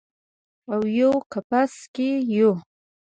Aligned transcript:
اویو 0.71 1.11
کپس 1.31 1.73
کې 1.95 2.09
یو 2.35 2.51